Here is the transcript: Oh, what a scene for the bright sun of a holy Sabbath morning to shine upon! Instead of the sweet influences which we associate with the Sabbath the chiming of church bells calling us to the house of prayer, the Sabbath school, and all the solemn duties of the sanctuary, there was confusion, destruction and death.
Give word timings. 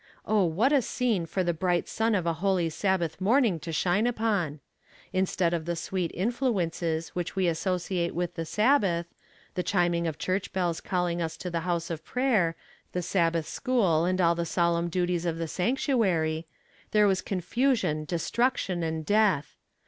Oh, 0.25 0.45
what 0.45 0.73
a 0.73 0.81
scene 0.81 1.27
for 1.27 1.43
the 1.43 1.53
bright 1.53 1.87
sun 1.87 2.15
of 2.15 2.25
a 2.25 2.33
holy 2.41 2.71
Sabbath 2.71 3.21
morning 3.21 3.59
to 3.59 3.71
shine 3.71 4.07
upon! 4.07 4.59
Instead 5.13 5.53
of 5.53 5.65
the 5.65 5.75
sweet 5.75 6.09
influences 6.15 7.09
which 7.09 7.35
we 7.35 7.47
associate 7.47 8.15
with 8.15 8.33
the 8.33 8.43
Sabbath 8.43 9.05
the 9.53 9.61
chiming 9.61 10.07
of 10.07 10.17
church 10.17 10.51
bells 10.53 10.81
calling 10.81 11.21
us 11.21 11.37
to 11.37 11.51
the 11.51 11.59
house 11.69 11.91
of 11.91 12.03
prayer, 12.03 12.55
the 12.93 13.03
Sabbath 13.03 13.45
school, 13.47 14.05
and 14.05 14.19
all 14.19 14.33
the 14.33 14.43
solemn 14.43 14.87
duties 14.89 15.27
of 15.27 15.37
the 15.37 15.47
sanctuary, 15.47 16.47
there 16.89 17.05
was 17.05 17.21
confusion, 17.21 18.03
destruction 18.05 18.81
and 18.81 19.05
death. 19.05 19.55